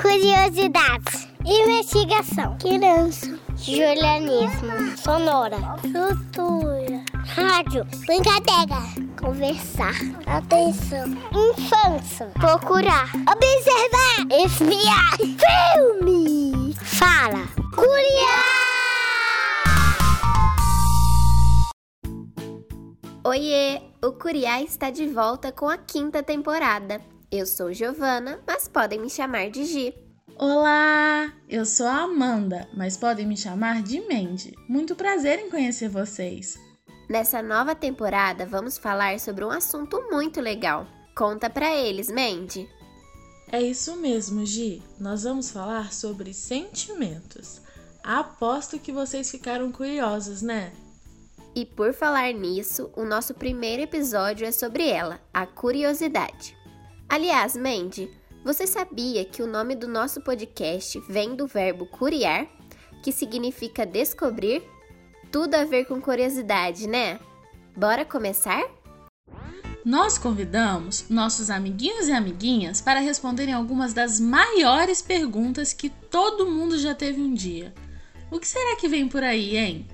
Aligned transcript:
Curiosidades. 0.00 1.28
Investigação. 1.44 2.56
Criança. 2.58 3.38
Julianismo. 3.56 4.96
Sonora. 4.96 5.56
Cultura. 5.80 7.02
Rádio. 7.26 7.84
Brincadeira. 8.06 8.80
Conversar. 9.20 9.94
Atenção. 10.26 11.08
Infância. 11.32 12.26
Procurar. 12.34 13.10
Observar. 13.14 14.26
Espiar. 14.44 15.16
Filme. 15.18 16.74
Fala. 16.74 17.48
Curiar. 17.74 18.58
Oiê! 23.24 23.82
O 24.02 24.12
Curiá 24.12 24.62
está 24.62 24.90
de 24.90 25.06
volta 25.08 25.50
com 25.50 25.68
a 25.68 25.76
quinta 25.76 26.22
temporada. 26.22 27.00
Eu 27.30 27.44
sou 27.44 27.74
Giovana, 27.74 28.40
mas 28.46 28.66
podem 28.66 28.98
me 28.98 29.10
chamar 29.10 29.50
de 29.50 29.62
Gi. 29.66 29.94
Olá! 30.38 31.30
Eu 31.46 31.66
sou 31.66 31.86
a 31.86 32.04
Amanda, 32.04 32.66
mas 32.74 32.96
podem 32.96 33.26
me 33.26 33.36
chamar 33.36 33.82
de 33.82 34.00
Mandy. 34.00 34.54
Muito 34.66 34.96
prazer 34.96 35.38
em 35.38 35.50
conhecer 35.50 35.90
vocês. 35.90 36.58
Nessa 37.06 37.42
nova 37.42 37.74
temporada, 37.74 38.46
vamos 38.46 38.78
falar 38.78 39.20
sobre 39.20 39.44
um 39.44 39.50
assunto 39.50 40.02
muito 40.10 40.40
legal. 40.40 40.86
Conta 41.14 41.50
pra 41.50 41.76
eles, 41.76 42.10
Mandy. 42.10 42.66
É 43.52 43.60
isso 43.60 43.94
mesmo, 43.96 44.46
Gi. 44.46 44.82
Nós 44.98 45.24
vamos 45.24 45.50
falar 45.50 45.92
sobre 45.92 46.32
sentimentos. 46.32 47.60
Aposto 48.02 48.78
que 48.78 48.90
vocês 48.90 49.30
ficaram 49.30 49.70
curiosos, 49.70 50.40
né? 50.40 50.72
E 51.54 51.66
por 51.66 51.92
falar 51.92 52.32
nisso, 52.32 52.90
o 52.96 53.04
nosso 53.04 53.34
primeiro 53.34 53.82
episódio 53.82 54.46
é 54.46 54.52
sobre 54.52 54.88
ela, 54.88 55.20
a 55.34 55.44
curiosidade. 55.44 56.56
Aliás, 57.08 57.56
Mandy, 57.56 58.10
você 58.44 58.66
sabia 58.66 59.24
que 59.24 59.42
o 59.42 59.46
nome 59.46 59.74
do 59.74 59.88
nosso 59.88 60.20
podcast 60.20 61.00
vem 61.08 61.34
do 61.34 61.46
verbo 61.46 61.86
curiar, 61.86 62.46
que 63.02 63.10
significa 63.10 63.86
descobrir? 63.86 64.62
Tudo 65.32 65.54
a 65.54 65.64
ver 65.64 65.86
com 65.86 66.02
curiosidade, 66.02 66.86
né? 66.86 67.18
Bora 67.74 68.04
começar? 68.04 68.62
Nós 69.82 70.18
convidamos 70.18 71.08
nossos 71.08 71.48
amiguinhos 71.48 72.08
e 72.08 72.12
amiguinhas 72.12 72.82
para 72.82 73.00
responderem 73.00 73.54
algumas 73.54 73.94
das 73.94 74.20
maiores 74.20 75.00
perguntas 75.00 75.72
que 75.72 75.88
todo 75.88 76.50
mundo 76.50 76.78
já 76.78 76.94
teve 76.94 77.22
um 77.22 77.32
dia. 77.32 77.72
O 78.30 78.38
que 78.38 78.46
será 78.46 78.76
que 78.76 78.86
vem 78.86 79.08
por 79.08 79.22
aí, 79.22 79.56
hein? 79.56 79.88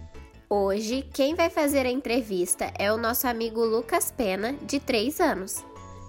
Hoje, 0.50 1.08
quem 1.14 1.36
vai 1.36 1.48
fazer 1.48 1.86
a 1.86 1.90
entrevista 1.90 2.72
é 2.76 2.92
o 2.92 2.98
nosso 2.98 3.28
amigo 3.28 3.64
Lucas 3.64 4.10
Pena, 4.10 4.52
de 4.64 4.80
3 4.80 5.20
anos. 5.20 5.64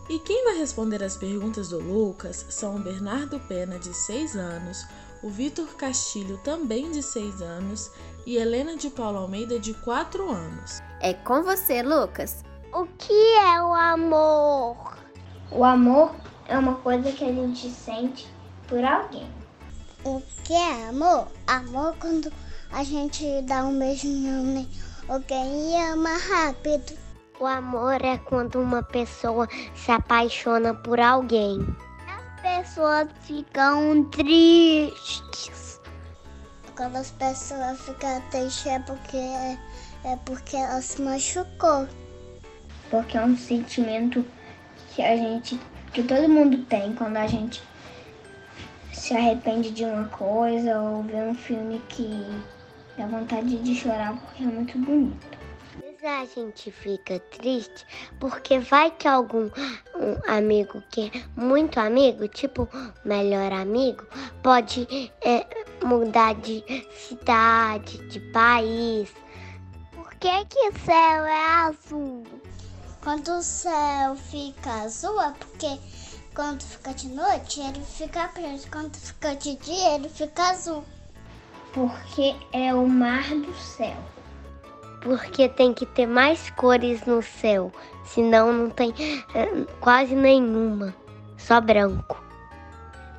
E 0.07 0.19
quem 0.19 0.43
vai 0.43 0.57
responder 0.57 1.03
as 1.03 1.17
perguntas 1.17 1.69
do 1.69 1.79
Lucas 1.79 2.45
são 2.49 2.75
o 2.75 2.79
Bernardo 2.79 3.39
Pena, 3.39 3.79
de 3.79 3.91
6 3.91 4.35
anos, 4.35 4.85
o 5.23 5.29
Vitor 5.29 5.67
Castilho, 5.75 6.37
também 6.43 6.91
de 6.91 7.01
6 7.01 7.41
anos, 7.41 7.89
e 8.23 8.37
Helena 8.37 8.77
de 8.77 8.91
Paulo 8.91 9.17
Almeida, 9.17 9.59
de 9.59 9.73
4 9.73 10.29
anos. 10.29 10.79
É 11.01 11.13
com 11.13 11.41
você, 11.41 11.81
Lucas. 11.81 12.43
O 12.71 12.85
que 12.85 13.13
é 13.13 13.61
o 13.63 13.73
amor? 13.73 14.95
O 15.49 15.63
amor 15.63 16.11
é 16.47 16.55
uma 16.55 16.75
coisa 16.75 17.11
que 17.11 17.23
a 17.23 17.31
gente 17.31 17.67
sente 17.71 18.27
por 18.67 18.83
alguém. 18.83 19.27
O 20.03 20.21
que 20.43 20.53
é 20.53 20.89
amor? 20.89 21.27
Amor 21.47 21.95
quando 21.99 22.31
a 22.71 22.83
gente 22.83 23.41
dá 23.41 23.65
um 23.65 23.79
beijinho 23.79 24.59
em 24.59 24.69
alguém 25.07 25.71
e 25.71 25.81
ama 25.81 26.15
rápido. 26.17 27.04
O 27.37 27.45
amor 27.45 28.01
é 28.01 28.17
quando 28.17 28.61
uma 28.61 28.81
pessoa 28.81 29.45
se 29.75 29.91
apaixona 29.91 30.73
por 30.73 31.01
alguém. 31.01 31.59
As 32.07 32.41
pessoas 32.41 33.09
ficam 33.23 34.05
tristes. 34.05 35.81
Quando 36.77 36.95
as 36.95 37.11
pessoas 37.11 37.81
ficam 37.81 38.21
tristes 38.31 38.67
é 38.67 38.79
porque, 38.79 39.17
é 39.17 40.15
porque 40.25 40.55
ela 40.55 40.81
se 40.81 41.01
machucou. 41.01 41.85
Porque 42.89 43.17
é 43.17 43.21
um 43.21 43.35
sentimento 43.35 44.25
que 44.91 45.01
a 45.01 45.17
gente, 45.17 45.59
que 45.91 46.03
todo 46.03 46.29
mundo 46.29 46.63
tem 46.65 46.95
quando 46.95 47.17
a 47.17 47.27
gente 47.27 47.61
se 48.93 49.13
arrepende 49.13 49.71
de 49.71 49.83
uma 49.83 50.07
coisa 50.07 50.79
ou 50.79 51.03
vê 51.03 51.17
um 51.17 51.35
filme 51.35 51.81
que 51.89 52.25
dá 52.97 53.05
vontade 53.07 53.57
de 53.57 53.75
chorar 53.75 54.13
porque 54.13 54.41
é 54.41 54.47
muito 54.47 54.77
bonito. 54.79 55.44
A 56.07 56.23
gente 56.23 56.71
fica 56.71 57.19
triste 57.19 57.83
porque 58.19 58.59
vai 58.59 58.91
que 58.91 59.07
algum 59.07 59.49
um 59.95 60.31
amigo 60.31 60.79
que 60.91 61.11
é 61.11 61.41
muito 61.41 61.79
amigo, 61.79 62.27
tipo 62.27 62.69
melhor 63.03 63.51
amigo, 63.51 64.05
pode 64.43 65.11
é, 65.25 65.47
mudar 65.83 66.35
de 66.35 66.63
cidade, 66.95 67.97
de 68.07 68.19
país. 68.31 69.11
Por 69.93 70.13
que, 70.15 70.45
que 70.45 70.69
o 70.69 70.79
céu 70.85 71.25
é 71.25 71.45
azul? 71.61 72.23
Quando 73.03 73.29
o 73.29 73.41
céu 73.41 74.15
fica 74.15 74.83
azul 74.83 75.19
é 75.19 75.31
porque 75.31 75.79
quando 76.35 76.61
fica 76.61 76.93
de 76.93 77.07
noite 77.07 77.61
ele 77.61 77.83
fica 77.83 78.27
preto, 78.27 78.69
quando 78.69 78.95
fica 78.95 79.35
de 79.35 79.55
dia 79.55 79.95
ele 79.95 80.09
fica 80.09 80.51
azul. 80.51 80.85
Porque 81.73 82.35
é 82.53 82.75
o 82.75 82.87
mar 82.87 83.27
do 83.27 83.53
céu. 83.55 83.97
Porque 85.05 85.47
tem 85.47 85.71
que 85.71 85.85
ter 85.85 86.07
mais 86.07 86.49
cores 86.49 87.05
no 87.05 87.21
céu, 87.21 87.71
senão 88.03 88.51
não 88.51 88.71
tem 88.71 88.91
é, 89.35 89.45
quase 89.79 90.15
nenhuma, 90.15 90.95
só 91.37 91.61
branco. 91.61 92.19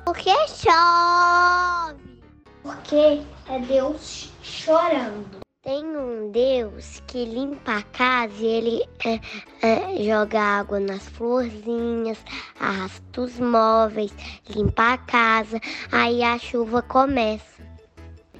Por 0.03 0.17
que 0.17 0.35
chove? 0.49 2.21
Porque 2.61 3.21
é 3.47 3.59
Deus 3.65 4.33
chorando. 4.43 5.37
Tem 5.63 5.81
um 5.85 6.29
Deus 6.29 7.01
que 7.07 7.23
limpa 7.23 7.77
a 7.77 7.83
casa 7.83 8.35
e 8.37 8.45
ele 8.45 8.89
é, 9.05 9.19
é, 9.65 10.03
joga 10.03 10.41
água 10.41 10.81
nas 10.81 11.07
florzinhas, 11.07 12.17
arrasta 12.59 13.21
os 13.21 13.39
móveis, 13.39 14.13
limpa 14.49 14.91
a 14.91 14.97
casa, 14.97 15.61
aí 15.93 16.21
a 16.21 16.37
chuva 16.37 16.81
começa. 16.81 17.63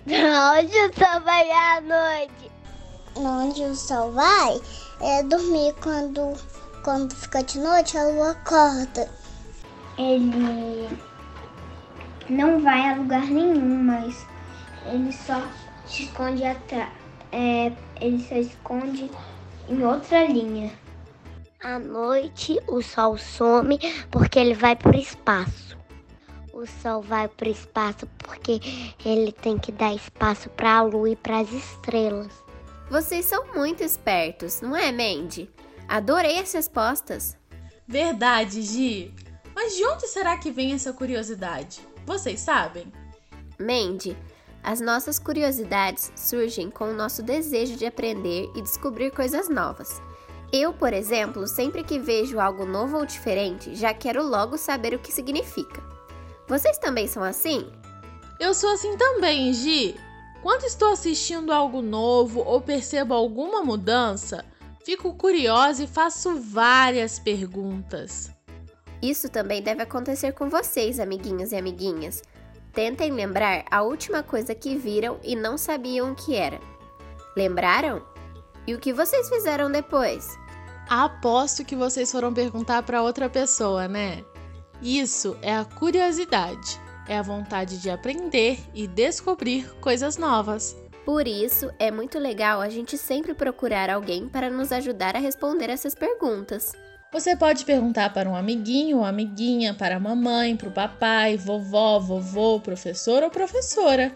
O 0.06 1.00
sol 1.00 1.22
vai 1.22 1.50
à 1.50 1.80
noite? 1.80 2.47
Onde 3.20 3.64
o 3.64 3.76
sol 3.76 4.12
vai 4.12 4.62
é 5.02 5.24
dormir 5.24 5.74
quando, 5.82 6.34
quando 6.84 7.16
fica 7.16 7.44
de 7.44 7.60
noite, 7.60 7.98
a 7.98 8.08
lua 8.08 8.32
acorda. 8.32 9.10
Ele 9.98 10.88
não 12.30 12.60
vai 12.62 12.90
a 12.90 12.96
lugar 12.96 13.26
nenhum, 13.26 13.84
mas 13.84 14.26
ele 14.86 15.12
só 15.12 15.42
se 15.86 16.04
esconde 16.04 16.44
atrás. 16.44 16.90
É, 17.32 17.72
ele 18.00 18.20
se 18.20 18.40
esconde 18.40 19.10
em 19.68 19.84
outra 19.84 20.26
linha. 20.26 20.72
À 21.64 21.80
noite 21.80 22.60
o 22.68 22.82
sol 22.84 23.18
some 23.18 23.80
porque 24.12 24.38
ele 24.38 24.54
vai 24.54 24.76
para 24.76 24.96
o 24.96 25.00
espaço. 25.00 25.76
O 26.54 26.66
sol 26.66 27.02
vai 27.02 27.28
para 27.28 27.48
o 27.48 27.52
espaço 27.52 28.08
porque 28.20 28.60
ele 29.04 29.32
tem 29.32 29.58
que 29.58 29.72
dar 29.72 29.94
espaço 29.94 30.50
para 30.52 30.78
a 30.78 30.82
lua 30.84 31.10
e 31.10 31.16
para 31.16 31.40
as 31.40 31.52
estrelas. 31.52 32.47
Vocês 32.90 33.26
são 33.26 33.54
muito 33.54 33.84
espertos, 33.84 34.62
não 34.62 34.76
é, 34.76 34.92
Mandy? 34.92 35.50
Adorei 35.88 36.40
as 36.40 36.52
respostas. 36.54 37.38
Verdade, 37.88 38.62
Gi. 38.62 39.14
Mas 39.54 39.76
de 39.76 39.86
onde 39.86 40.08
será 40.08 40.38
que 40.38 40.52
vem 40.52 40.74
essa 40.74 40.94
curiosidade? 40.94 41.82
Vocês 42.06 42.40
sabem? 42.40 42.92
Mandy, 43.60 44.16
as 44.64 44.80
nossas 44.80 45.20
curiosidades 45.20 46.12
surgem 46.16 46.70
com 46.70 46.86
o 46.86 46.94
nosso 46.94 47.24
desejo 47.24 47.76
de 47.76 47.86
aprender 47.86 48.52
e 48.56 48.62
descobrir 48.62 49.12
coisas 49.12 49.50
novas. 49.50 50.02
Eu, 50.52 50.72
por 50.74 50.94
exemplo, 50.94 51.46
sempre 51.48 51.84
que 51.84 52.00
vejo 52.00 52.40
algo 52.40 52.66
novo 52.66 52.98
ou 52.98 53.06
diferente, 53.06 53.76
já 53.76 53.94
quero 53.94 54.26
logo 54.26 54.58
saber 54.58 54.94
o 54.94 55.00
que 55.00 55.12
significa. 55.12 55.84
Vocês 56.48 56.78
também 56.78 57.08
são 57.08 57.24
assim? 57.24 57.70
Eu 58.40 58.54
sou 58.54 58.72
assim 58.72 58.96
também, 58.96 59.54
Gi. 59.54 59.96
Quando 60.42 60.64
estou 60.64 60.92
assistindo 60.92 61.52
algo 61.52 61.82
novo 61.82 62.42
ou 62.42 62.62
percebo 62.62 63.14
alguma 63.14 63.64
mudança, 63.64 64.46
fico 64.86 65.14
curiosa 65.14 65.84
e 65.84 65.88
faço 65.88 66.40
várias 66.40 67.20
perguntas. 67.20 68.32
Isso 69.02 69.30
também 69.30 69.62
deve 69.62 69.84
acontecer 69.84 70.32
com 70.34 70.50
vocês, 70.50 71.00
amiguinhos 71.00 71.52
e 71.52 71.56
amiguinhas. 71.56 72.22
Tentem 72.74 73.12
lembrar 73.12 73.66
a 73.70 73.82
última 73.82 74.22
coisa 74.22 74.54
que 74.54 74.76
viram 74.76 75.20
e 75.24 75.36
não 75.36 75.58
sabiam 75.58 76.12
o 76.12 76.16
que 76.16 76.36
era. 76.36 76.60
Lembraram? 77.36 78.04
E 78.66 78.74
o 78.74 78.80
que 78.80 78.94
vocês 78.94 79.30
fizeram 79.30 79.72
depois? 79.72 80.38
Aposto 80.90 81.66
que 81.66 81.76
vocês 81.76 82.12
foram 82.12 82.34
perguntar 82.34 82.84
para 82.84 83.02
outra 83.02 83.30
pessoa, 83.30 83.88
né? 83.88 84.24
Isso 84.82 85.38
é 85.42 85.56
a 85.56 85.66
curiosidade, 85.66 86.80
é 87.08 87.18
a 87.18 87.22
vontade 87.22 87.80
de 87.80 87.90
aprender 87.90 88.60
e 88.74 88.88
descobrir 88.88 89.70
coisas 89.80 90.18
novas. 90.18 90.76
Por 91.06 91.28
isso, 91.28 91.72
é 91.80 91.90
muito 91.90 92.20
legal 92.20 92.60
a 92.60 92.70
gente 92.70 92.98
sempre 92.98 93.34
procurar 93.34 93.90
alguém 93.90 94.28
para 94.28 94.50
nos 94.50 94.72
ajudar 94.72 95.16
a 95.16 95.20
responder 95.20 95.70
essas 95.70 95.96
perguntas. 95.96 96.74
Você 97.14 97.36
pode 97.36 97.64
perguntar 97.64 98.14
para 98.14 98.30
um 98.30 98.36
amiguinho 98.36 98.98
ou 98.98 99.06
amiguinha, 99.06 99.74
para 99.74 99.96
a 99.96 100.00
mamãe, 100.00 100.58
para 100.58 100.68
o 100.68 100.74
papai, 100.74 101.38
vovó, 101.38 101.98
vovô, 102.00 102.60
professor 102.60 103.24
ou 103.24 103.30
professora. 103.30 104.12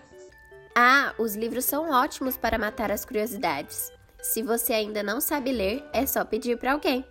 Ah, 0.76 1.14
os 1.18 1.36
livros 1.36 1.64
são 1.64 1.90
ótimos 1.90 2.36
para 2.36 2.58
matar 2.58 2.92
as 2.92 3.06
curiosidades. 3.06 3.92
Se 4.22 4.44
você 4.44 4.74
ainda 4.74 5.02
não 5.02 5.22
sabe 5.22 5.52
ler, 5.52 5.84
é 5.94 6.06
só 6.06 6.26
pedir 6.26 6.58
para 6.58 6.74
alguém. 6.74 7.06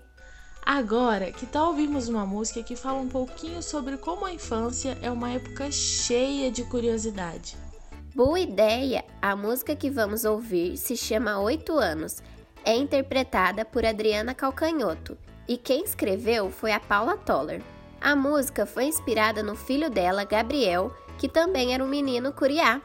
Agora, 0.65 1.33
que 1.33 1.47
tal 1.47 1.69
ouvirmos 1.69 2.09
uma 2.09 2.25
música 2.25 2.63
que 2.63 2.77
fala 2.77 2.99
um 2.99 3.09
pouquinho 3.09 3.63
sobre 3.63 3.97
como 3.97 4.25
a 4.25 4.33
infância 4.33 4.97
é 5.03 5.11
uma 5.11 5.31
época 5.31 5.71
cheia 5.71 6.51
de 6.51 6.65
curiosidade? 6.65 7.57
Boa 8.15 8.39
ideia! 8.39 9.05
A 9.23 9.35
música 9.35 9.75
que 9.75 9.91
vamos 9.91 10.25
ouvir 10.25 10.77
se 10.77 10.97
chama 10.97 11.41
Oito 11.41 11.73
Anos. 11.79 12.23
É 12.65 12.77
interpretada 12.77 13.65
por 13.65 13.85
Adriana 13.85 14.35
Calcanhoto 14.35 15.17
e 15.49 15.57
quem 15.57 15.83
escreveu 15.83 16.51
foi 16.51 16.73
a 16.73 16.79
Paula 16.79 17.17
Toller. 17.17 17.63
A 18.01 18.15
música 18.15 18.67
foi 18.67 18.85
inspirada 18.85 19.43
no 19.43 19.57
filho 19.57 19.91
dela, 19.91 20.25
Gabriel, 20.25 20.95
que 21.19 21.29
também 21.29 21.75
era 21.75 21.83
um 21.83 21.89
menino 21.89 22.33
curiá. 22.33 22.81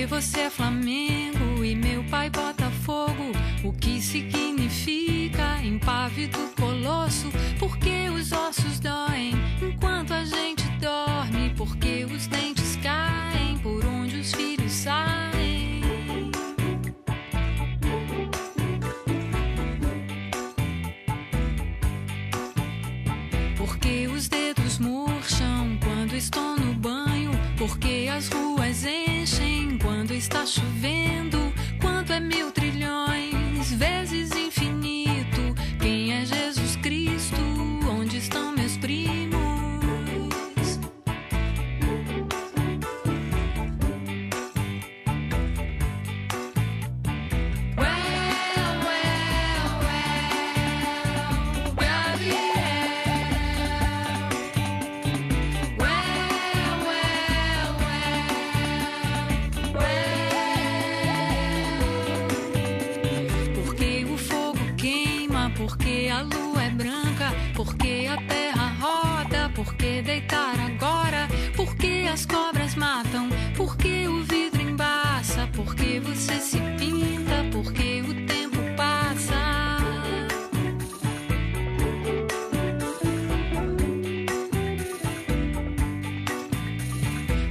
Porque 0.00 0.14
você 0.14 0.40
é 0.40 0.50
Flamengo 0.50 1.62
e 1.62 1.76
meu 1.76 2.02
pai 2.04 2.30
Botafogo. 2.30 3.32
O 3.62 3.70
que 3.70 4.00
significa 4.00 5.62
impávido 5.62 6.38
colosso? 6.58 7.28
Porque 7.58 8.08
os 8.08 8.32
ossos 8.32 8.80
doem 8.80 9.34
enquanto 9.60 10.14
a 10.14 10.24
gente 10.24 10.64
dorme. 10.80 11.52
Porque 11.54 12.06
os 12.06 12.26
dentes 12.28 12.76
caem 12.76 13.58
por 13.58 13.84
onde 13.84 14.20
os 14.20 14.32
filhos 14.32 14.72
saem. 14.72 15.82
Porque 23.54 24.08
os 24.08 24.28
dedos 24.28 24.78
murcham 24.78 25.78
quando 25.84 26.16
estou 26.16 26.56
no 26.56 26.72
banho. 26.72 27.32
Porque 27.58 28.08
as 28.10 28.28
ruas 28.28 28.49
porque 65.60 66.08
a 66.10 66.22
lua 66.22 66.62
é 66.64 66.70
branca, 66.70 67.32
porque 67.54 68.08
a 68.10 68.16
terra 68.22 68.74
roda, 68.80 69.50
porque 69.54 70.00
deitar 70.00 70.58
agora, 70.58 71.28
porque 71.54 72.08
as 72.10 72.24
cobras 72.24 72.74
matam, 72.74 73.28
porque 73.54 74.08
o 74.08 74.22
vidro 74.22 74.62
embaça, 74.62 75.46
porque 75.54 76.00
você 76.00 76.40
se 76.40 76.58
pinta, 76.78 77.44
porque 77.52 78.00
o 78.00 78.26
tempo 78.26 78.58
passa. 78.74 79.76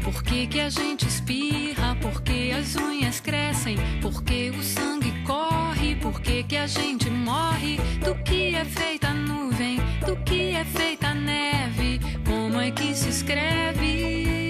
Por 0.04 0.24
que, 0.24 0.48
que 0.48 0.60
a 0.60 0.70
gente 0.70 1.08
espirra? 1.08 1.96
Por 2.02 2.24
que 2.24 2.52
as 2.54 2.76
unhas 2.76 3.20
crescem? 3.20 3.78
Por 4.02 4.24
que 4.24 4.50
o 4.50 4.64
sangue 4.64 5.14
corre? 5.28 5.69
Por 6.02 6.20
que, 6.22 6.44
que 6.44 6.58
a 6.58 6.68
gente 6.68 7.10
morre? 7.10 7.78
Do 8.04 8.14
que 8.24 8.54
é 8.56 8.66
feita 8.66 9.08
a 9.08 9.14
nuvem? 9.14 9.78
Do 10.06 10.16
que 10.18 10.52
é 10.52 10.66
feita 10.66 11.08
a 11.08 11.14
neve? 11.14 12.00
Como 12.26 12.60
é 12.60 12.70
que 12.72 12.94
se 12.94 13.10
escreve? 13.10 14.49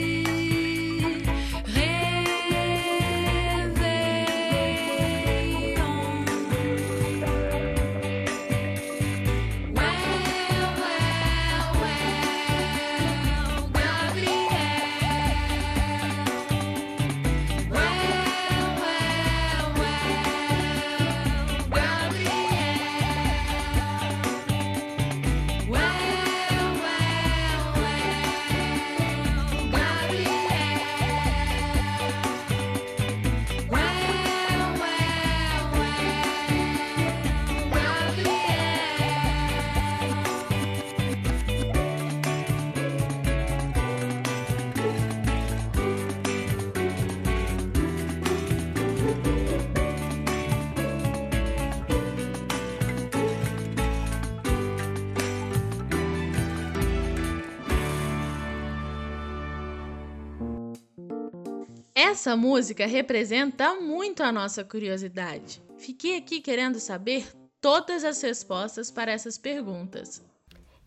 Essa 62.01 62.33
música 62.33 62.87
representa 62.87 63.75
muito 63.75 64.23
a 64.23 64.31
nossa 64.31 64.63
curiosidade. 64.63 65.61
Fiquei 65.77 66.15
aqui 66.15 66.39
querendo 66.39 66.79
saber 66.79 67.27
todas 67.59 68.06
as 68.06 68.21
respostas 68.21 68.89
para 68.89 69.11
essas 69.11 69.37
perguntas. 69.37 70.23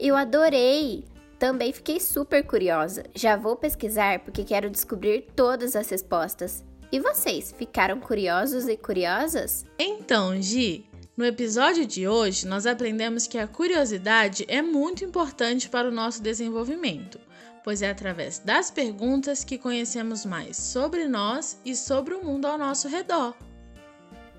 Eu 0.01 0.17
adorei! 0.17 1.05
Também 1.39 1.71
fiquei 1.71 2.01
super 2.01 2.43
curiosa. 2.47 3.05
Já 3.15 3.37
vou 3.37 3.57
pesquisar 3.57 4.21
porque 4.21 4.43
quero 4.43 4.71
descobrir 4.71 5.27
todas 5.37 5.77
as 5.77 5.91
respostas. 5.91 6.65
E 6.91 6.99
vocês, 6.99 7.55
ficaram 7.59 8.01
curiosos 8.01 8.67
e 8.67 8.75
curiosas? 8.75 9.67
Então, 9.79 10.41
Gi, 10.41 10.87
no 11.15 11.27
episódio 11.27 11.85
de 11.85 12.09
hoje 12.09 12.47
nós 12.47 12.65
aprendemos 12.65 13.27
que 13.27 13.37
a 13.37 13.47
curiosidade 13.47 14.47
é 14.49 14.63
muito 14.63 15.05
importante 15.05 15.69
para 15.69 15.89
o 15.89 15.93
nosso 15.93 16.23
desenvolvimento, 16.23 17.21
pois 17.65 17.83
é 17.83 17.91
através 17.91 18.39
das 18.39 18.71
perguntas 18.71 19.45
que 19.45 19.59
conhecemos 19.59 20.25
mais 20.25 20.57
sobre 20.57 21.07
nós 21.09 21.61
e 21.65 21.75
sobre 21.77 22.15
o 22.15 22.25
mundo 22.25 22.47
ao 22.47 22.59
nosso 22.59 22.89
redor. 22.89 23.35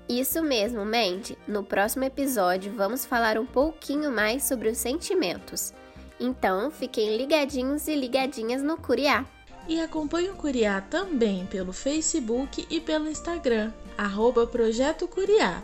Isso 0.08 0.42
mesmo, 0.42 0.84
Mandy. 0.84 1.38
No 1.48 1.64
próximo 1.64 2.04
episódio 2.04 2.72
vamos 2.72 3.06
falar 3.06 3.38
um 3.38 3.46
pouquinho 3.46 4.10
mais 4.10 4.44
sobre 4.44 4.68
os 4.68 4.78
sentimentos. 4.78 5.72
Então, 6.20 6.70
fiquem 6.70 7.16
ligadinhos 7.16 7.88
e 7.88 7.96
ligadinhas 7.96 8.62
no 8.62 8.76
Curiá. 8.76 9.24
E 9.66 9.80
acompanhe 9.80 10.28
o 10.28 10.34
Curiá 10.34 10.82
também 10.82 11.46
pelo 11.46 11.72
Facebook 11.72 12.66
e 12.68 12.80
pelo 12.80 13.08
Instagram, 13.08 13.72
arroba 13.96 14.46
Projeto 14.46 15.08
Curiá. 15.08 15.62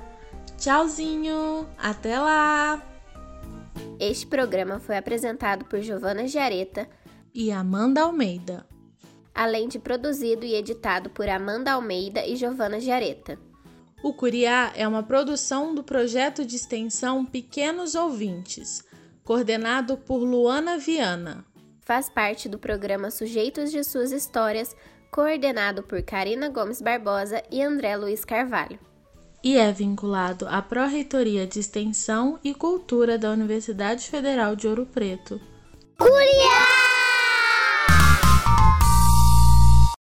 Tchauzinho! 0.56 1.68
Até 1.76 2.18
lá! 2.18 2.82
Este 3.98 4.26
programa 4.26 4.80
foi 4.80 4.96
apresentado 4.96 5.66
por 5.66 5.80
Giovana 5.80 6.26
Giareta, 6.26 6.88
E 7.34 7.50
Amanda 7.52 8.02
Almeida. 8.02 8.66
além 9.34 9.68
de 9.68 9.78
produzido 9.78 10.44
e 10.44 10.54
editado 10.54 11.08
por 11.10 11.28
Amanda 11.28 11.72
Almeida 11.72 12.26
e 12.26 12.37
Giovana 12.37 12.78
Giareta. 12.80 13.38
O 14.02 14.12
Curiá 14.12 14.72
é 14.75 14.87
uma 14.87 15.02
produção 15.02 15.75
do 15.75 15.82
projeto 15.82 16.44
de 16.44 16.56
extensão 16.56 17.25
Pequenos 17.25 17.94
Ouvintes, 17.94 18.84
coordenado 19.25 19.96
por 19.96 20.18
Luana 20.18 20.76
Viana. 20.78 21.44
Faz 21.80 22.10
parte 22.10 22.49
do 22.49 22.58
programa 22.58 23.10
Sujeitos 23.10 23.70
de 23.70 23.82
Suas 23.84 24.10
Histórias, 24.10 24.75
coordenado 25.10 25.82
por 25.82 26.02
Karina 26.02 26.49
Gomes 26.49 26.82
Barbosa 26.82 27.42
e 27.50 27.62
André 27.62 27.96
Luiz 27.96 28.25
Carvalho. 28.25 28.78
e 29.42 29.56
é 29.56 29.72
vinculado 29.72 30.46
à 30.49 30.60
Pró-Reitoria 30.60 31.46
de 31.46 31.60
Extensão 31.60 32.38
e 32.44 32.52
Cultura 32.52 33.16
da 33.16 33.30
Universidade 33.30 34.06
Federal 34.10 34.54
de 34.54 34.68
Ouro 34.68 34.84
Preto. 34.84 35.40
Curiar! 35.96 36.89